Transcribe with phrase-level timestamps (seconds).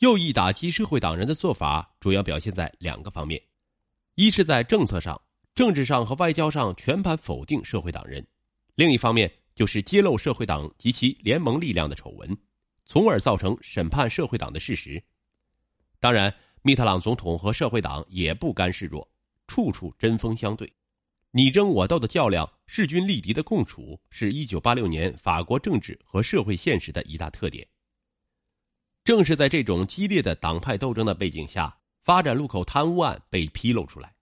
[0.00, 3.42] 右翼打击社会党人的做法主要表现在两个方面：
[4.14, 5.18] 一是在政策上、
[5.54, 8.22] 政治上和外交上全盘否定社会党人；
[8.74, 12.36] 另一方面就是揭露社会党及其联盟力量的丑闻，
[12.84, 15.02] 从而造成审判社会党的事实。
[15.98, 19.10] 当然，密特朗总统和社会党也不甘示弱，
[19.46, 20.70] 处处针锋相对，
[21.30, 27.66] 你争我斗的较量，势均力敌的共处，是一九八六年法国政治和社会现实的一大特点。
[29.06, 34.12] 正是在这种激烈的党派斗争的背景下，发展路口贪污案被披露出来。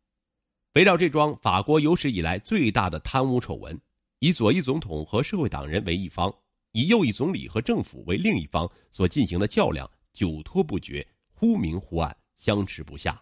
[0.75, 3.81] 围绕这桩法国有史以来最大的贪污丑闻，
[4.19, 6.31] 以左翼总统和社会党人为一方，
[6.73, 13.19] 以右翼总理和政府为另一方所进行的较量，久拖不决，忽明忽暗，相持不下。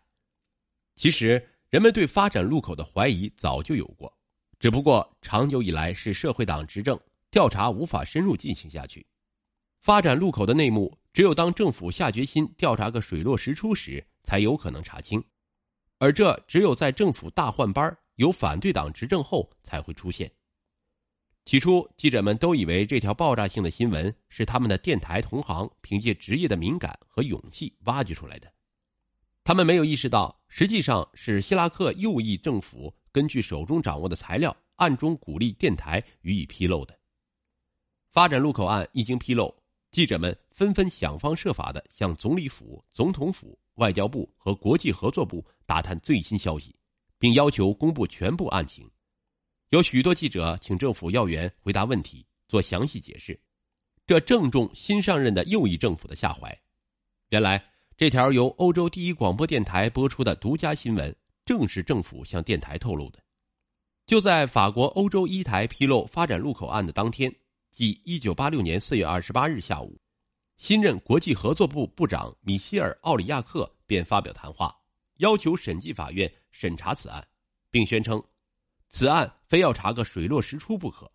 [0.97, 4.13] 其实，人们对发展路口的怀疑早就有过，
[4.59, 6.99] 只不过长久以来是社会党执政，
[7.31, 9.07] 调查无法深入进行下去。
[9.81, 10.93] 发展路口的内幕。
[11.13, 15.23] 只有当政府下决心调查个水落石出时，才有可能查清，
[15.99, 20.33] 而这只有在政府大换班、有反对党执政后才会出现。
[21.45, 28.51] 起初，记者们都以为这条爆炸性的新闻是他们的电台同行凭借职业的敏感和勇气挖掘出来的，
[29.45, 36.99] 他们没有意识到，实际上是希拉克右翼政府根据手中掌握的材料，暗中鼓励电台予以披露的。
[38.09, 39.62] 发展路口案一经披露。
[39.93, 46.75] 记者们纷纷想方设法的向总理府、总统府、外交部和国际合作部打探最新消息，
[47.19, 48.91] 并要求公布全部案情。
[49.69, 53.39] 有许多记者请政府要员回答问题，做详细解释，
[54.07, 56.59] 这正中新上任的右翼政府的下怀。
[57.29, 57.63] 原来，
[57.95, 63.19] 这条由欧洲第一广播电台播出的独家新闻，正是政府向电台透露的。
[64.07, 67.31] 就在法国欧洲一台披露发展路口案的当天。
[67.73, 69.99] 即一九八六年四月二十八日下午，
[70.59, 74.77] 新任国际合作部部长米歇尔·奥里亚克便发表谈话，
[75.21, 77.27] 要求审计法院审查此案，
[77.71, 78.23] 并宣称，
[78.91, 81.11] 此案非要查个水落石出不可。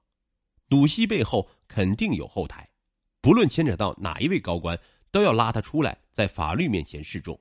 [0.67, 2.67] 鲁西背后肯定有后台，
[3.21, 4.75] 不论牵扯到哪一位高官，
[5.11, 7.39] 都要拉他出来，在法律面前示众。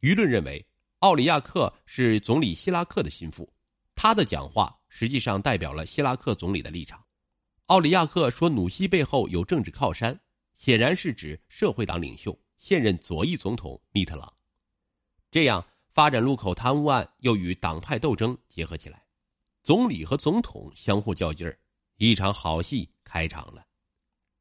[0.00, 0.66] 舆论认为，
[0.98, 3.48] 奥里亚克是总理希拉克的心腹，
[3.94, 7.03] 他的讲话实际上代表了希拉克总理的立场。
[7.68, 10.20] 奥里亚克说：“努西背后有政治靠山，
[10.58, 14.30] 显然是指社会党领袖、现任左翼总统密特朗。
[15.30, 19.02] 这样，发展路口贪污案又与党派斗争结合起来，
[19.62, 21.58] 总理和总统相互较劲儿，
[21.96, 23.64] 一场好戏开场了。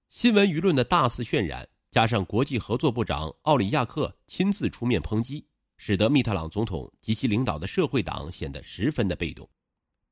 [0.09, 5.47] 新闻舆论的大肆渲染，加上国际合作部长奥里亚克亲自出面抨击，
[5.77, 9.49] 使得密特朗总统及其领导的社会党显得十分的被动。”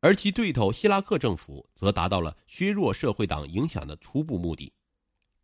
[0.01, 4.73] 而其对头希拉克政府则达到了削弱社会党影响的初步目的，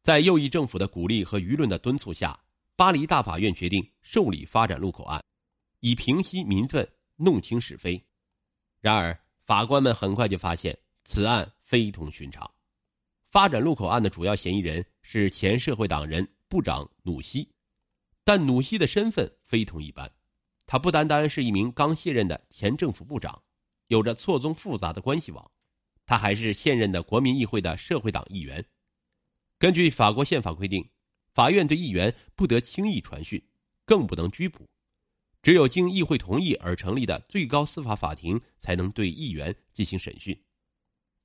[0.02, 2.38] 在右翼政府的鼓励和舆论的敦促下，
[2.76, 5.24] 巴黎大法院决定受理发展路口案，
[5.80, 6.88] 以平息民愤、
[7.18, 8.04] 弄清是非。
[8.82, 10.76] 然而，法官们很快就发现
[11.06, 12.50] 此案非同寻常。
[13.30, 17.48] 发展路口案的主要嫌疑人是前社会党人部长努西，
[18.24, 20.12] 但努西的身份非同一般，
[20.66, 23.40] 他不单单是一名刚卸任的前政府部长。
[23.88, 25.52] 有着错综复杂的关系网，
[26.06, 28.64] 他还是现任的国民议会的社会党议员。
[29.58, 30.88] 根据法国宪法规定，
[31.34, 33.42] 法院对议员不得轻易传讯，
[33.86, 34.68] 更不能拘捕，
[35.42, 40.38] 只有经议会同意而成立的最高司法法庭才能对议员进行审讯。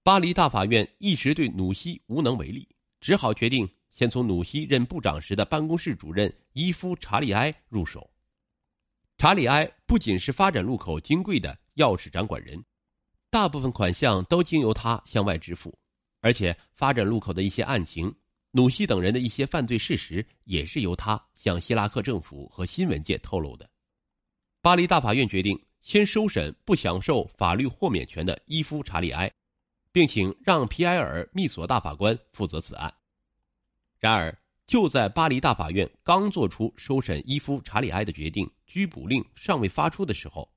[0.03, 2.69] 巴黎大法院一时对努西无能为力，
[3.01, 8.11] 只好决定先从努西任部长时的办公室主任伊夫·查理埃入手。
[9.19, 11.62] 查理埃不仅是发展路口金贵的。
[11.77, 12.63] 钥匙掌管人，
[13.31, 15.77] 大部分款项都经由他向外支付，
[16.21, 18.15] 而且发展路口的一些案情，
[18.51, 23.69] 努西等人的一些犯罪事实，也是由他向希拉克政府和新闻界透露的。
[24.61, 29.33] 巴黎大法院决定先收审不享受法律豁免权的伊夫·查理埃，
[29.91, 32.93] 并请让·皮埃尔·密索大法官负责此案。
[33.99, 40.49] 然而，就在巴黎大法院刚做出收审伊夫·查理埃的决定，拘捕令尚未发出的时候。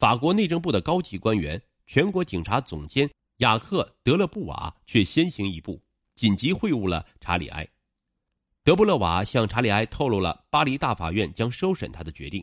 [0.00, 3.06] 法国内政部的高级官员、全国警察总监
[3.40, 5.78] 雅克·德勒布瓦却先行一步，
[6.14, 7.68] 紧急会晤了查理埃。
[8.64, 12.42] 德布勒瓦向查理埃透露了巴黎大法院将收审他的决定，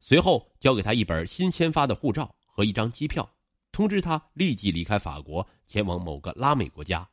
[0.00, 3.32] 随后交给他一本新签发的护照和一张机票，
[3.70, 7.08] 通知他立即离开法国，前往某个拉美国家。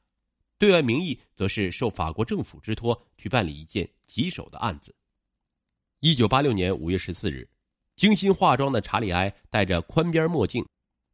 [0.57, 4.95] 对外名义则是受法国政府之托去办理一件棘手的案子。
[5.99, 7.47] 一九八六年五月十四日。
[7.95, 10.65] 精心化妆的查理埃戴着宽边墨镜，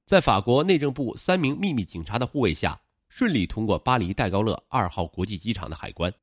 [0.06, 2.80] 在法国内政部三名秘密警察的护卫下，
[3.10, 6.14] 顺利通过巴黎戴高乐二号国际机场的海关。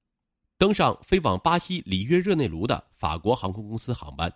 [0.58, 4.32] 登上飞往巴西里约热内卢的法国航空公司航班。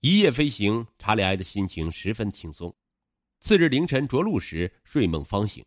[0.00, 2.74] 一夜飞行，查理埃的心情十分轻松。
[3.40, 5.62] 次日凌晨着陆时，睡梦方醒。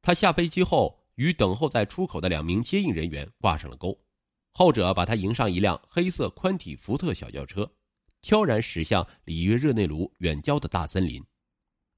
[0.00, 3.98] 他下飞机后，与等候在出口的两名接应人员挂上了钩。
[4.52, 7.68] 后者把他迎上一辆黑色宽体福特小轿车，
[8.22, 11.24] 悄然驶向里约热内卢远郊的大森林。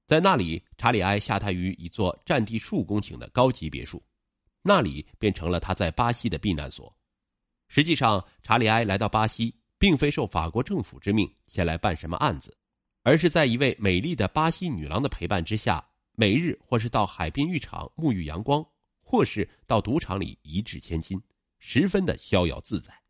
[0.07, 4.03] 在那里，查理埃下榻于一座占地数公顷的高级别墅，
[4.61, 6.93] 那里便成了他在巴西的避难所。
[7.69, 12.55] 实际上，查理埃来到巴西，并非受法国政府之命前来办什么案子，
[13.03, 15.81] 而是在一位美丽的巴西女郎的陪伴之下，
[16.13, 18.65] 每日或是到海滨浴场沐浴阳光，
[19.01, 21.21] 或是到赌场里一掷千金。
[21.59, 23.00] 十分的逍遥自在。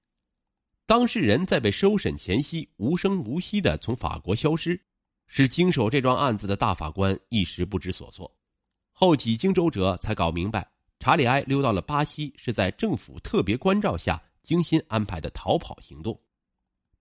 [0.91, 4.77] 当事人在被收审前夕无声无息的从法国消失，
[5.25, 8.29] 使经手这桩案子的大法官一时不知所措。
[8.91, 16.21] 后几经周折，才搞明白查理埃溜到了巴西是在政府特别关照下精心安排的逃跑行动。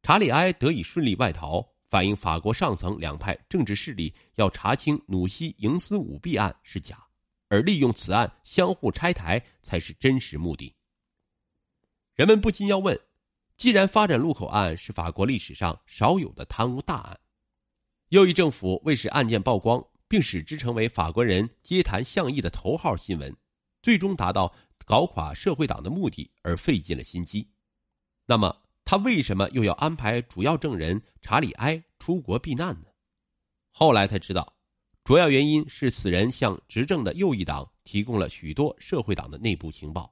[0.05, 7.05] 查理埃得以顺利外逃，反映法国上层两派政治势力要查清努西营私舞弊案是假，
[7.49, 10.73] 而利用此案相互拆台才是真实目的。
[12.15, 12.97] 人们不禁要问：
[13.61, 17.21] 既然发展路口案是法国历史上少有的贪污大案，
[18.09, 23.37] 右翼政府为使案件曝光，并使之成为法国人街谈巷议的头号新闻，
[23.83, 24.51] 最终达到
[24.87, 27.47] 搞垮社会党的目的而费尽了心机，
[28.25, 32.87] 那么他为什么又要安排主要证人查理埃出国避难呢？
[33.73, 34.57] 后来才知道，
[35.05, 40.11] 主要原因是此人向执政的右翼党提供了许多社会党的内部情报。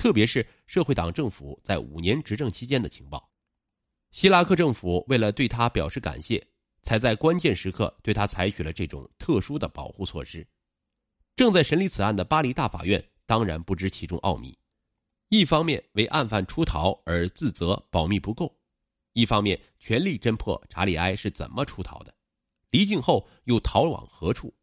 [0.00, 3.30] 特别是社会党政府在五年执政期间的情报，
[4.12, 6.48] 希拉克政府为了对他表示感谢，
[6.82, 10.48] 才在关键时刻对他采取了这种特殊的保护措施。
[11.36, 14.58] 正在审理此案的巴黎大法院当然不知其中奥秘，
[15.28, 18.58] 一方面为案犯出逃而自责保密不够，
[19.12, 22.14] 一方面全力侦破查理埃是怎么出逃的，
[22.70, 24.54] 离境后又逃往何处。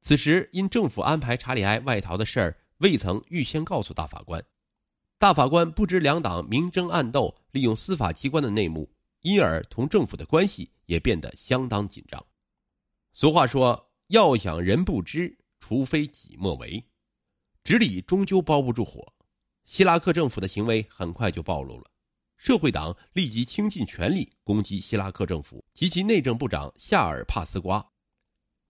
[0.00, 4.40] 此时因政府安排查理埃外逃的事儿未曾预先告诉大法官。
[5.20, 8.90] 大法官不知两党明争暗斗，利用司法机关的内幕，
[9.20, 12.24] 因而同政府的关系也变得相当紧张。
[13.12, 16.82] 俗话说：“要想人不知，除非己莫为。”
[17.62, 19.12] 纸里终究包不住火。
[19.66, 21.90] 希拉克政府的行为很快就暴露了，
[22.38, 27.86] 社会党立即倾尽全力攻击希拉克政府及其内政部长夏尔·帕斯瓜，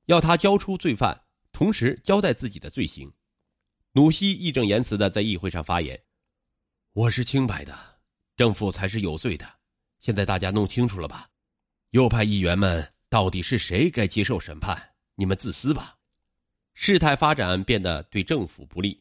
[0.06, 3.12] 要他交出罪犯，同时交代自己的罪行。
[3.92, 6.02] 努西义正言辞的在议会上发言。
[6.92, 7.72] 我是清白的，
[8.36, 9.48] 政府才是有罪的。
[10.00, 11.30] 现在大家弄清楚了吧？
[11.90, 14.90] 右派议员们到底是谁该接受审判？
[15.14, 15.96] 你们自私吧。
[16.74, 19.00] 事态发展变得对政府不利，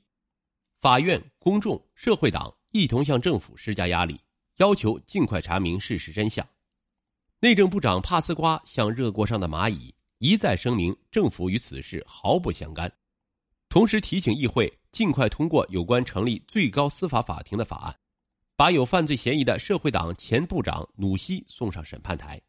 [0.79, 4.21] 法院、公众、社会党一同向政府施加压力，
[4.57, 6.47] 要求尽快查明事实真相。
[7.39, 12.91] 内政部长帕斯瓜像热锅上的蚂蚁，一再声明政府与此事毫不相干。
[13.69, 17.95] 同时提醒议会尽快通过有关成立最高司法法庭的法案，
[18.55, 22.41] 把有犯罪嫌疑的社会党前部长努西送上审判台。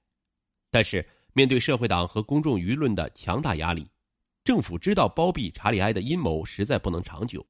[0.71, 3.87] 但是，面对社会党和公众舆论的强大压力，
[4.45, 7.47] 政府知道包庇查理埃的阴谋实在不能长久，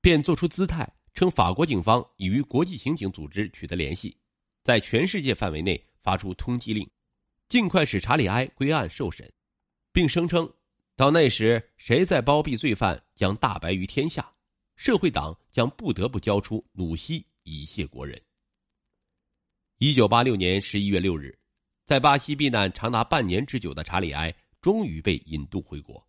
[0.00, 4.16] 便做出姿态，称法国警方已与国际刑警组织取得联系，
[4.64, 6.84] 在全世界范围内发出通缉令，
[7.48, 9.32] 尽快使查理埃归案受审，
[9.92, 10.52] 并声称。
[10.96, 14.32] 到那时，谁再包庇罪犯，将大白于天下，
[14.76, 18.20] 社会党将不得不交出努西以谢国人。
[19.78, 21.36] 一九八六年十一月六日，
[21.84, 26.00] 在巴西避难长达半年之久的查理埃终于被引渡回国。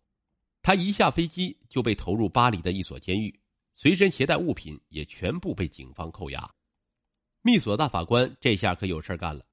[0.62, 3.40] 他一下飞机就被投入巴黎的一所监狱，
[3.74, 6.48] 随身携带物品也全部被警方扣押。
[7.42, 9.44] 密索大法官这下可有事干了，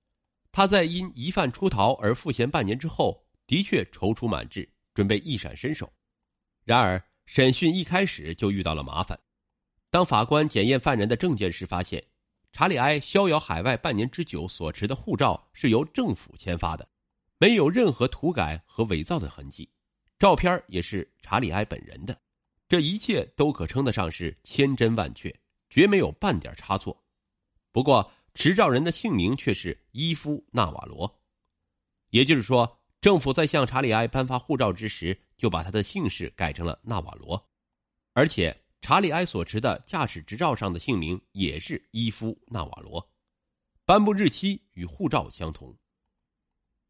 [0.52, 4.72] 他在因疑犯出逃而赋闲半年之后，的确踌躇满志。
[4.94, 5.92] 准备一闪身手，
[6.64, 9.20] 然而审讯一开始就遇到了麻烦。
[9.90, 12.04] 当法官检验犯人的证件时，发现
[12.52, 16.88] 查理埃逍遥海外半年之久所持的护照是由政府签发的，
[17.38, 19.70] 没有任何涂改和伪造的痕迹，
[20.20, 22.20] 照片也是查理埃本人的，
[22.68, 25.34] 这一切都可称得上是千真万确，
[25.70, 27.04] 绝没有半点差错。
[27.72, 31.20] 不过持照人的姓名却是伊夫·纳瓦罗，
[32.10, 32.80] 也就是说。
[33.04, 37.50] 政府在向查理埃颁发护照之时，就把他的姓氏改成了纳瓦罗，
[38.14, 43.12] 而且查理埃所持的驾驶执照上的姓名也是伊夫·纳瓦罗，
[43.84, 45.78] 颁布日期与护照相同。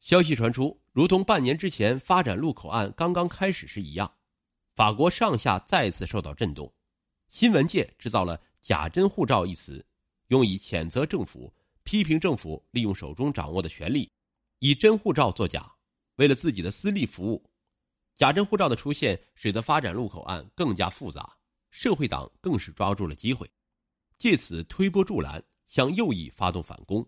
[0.02, 4.14] 消息传出，如同半年之前发展路口案刚刚开始时一样，
[4.76, 6.72] 法国上下再次受到震动，
[7.28, 9.84] 新闻界制造了“假真护照”一词，
[10.28, 11.52] 用以谴责政府，
[11.82, 14.12] 批评政府利用手中掌握的权力，
[14.60, 15.74] 以真护照作假，
[16.16, 17.44] 为了自己的私利服务。
[18.16, 21.36] 假证护照的出现，使得发展路口案更加复杂。
[21.72, 23.50] 社会党更是抓住了机会，
[24.20, 27.04] 借此推波助澜，向右翼发动反攻。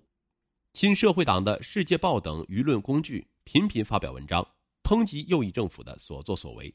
[0.74, 4.46] 亲社会党的《世界报》等舆论工具频频发表文章，
[4.84, 6.74] 抨击右翼政府的所作所为。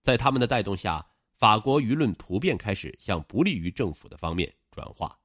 [0.00, 5.18] 在他们的带动下，法国舆论普遍开始向不利于政府的方面转化。